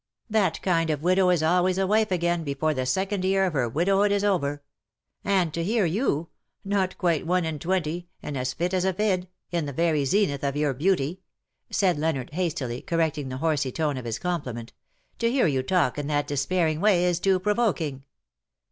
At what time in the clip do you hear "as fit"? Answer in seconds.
8.35-8.73